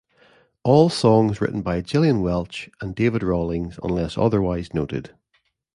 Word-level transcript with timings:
All 0.63 0.89
songs 0.89 1.41
written 1.41 1.61
by 1.61 1.81
Gillian 1.81 2.21
Welch 2.23 2.71
and 2.81 2.95
David 2.95 3.21
Rawlings 3.21 3.77
unless 3.83 4.17
otherwise 4.17 4.73
noted. 4.73 5.13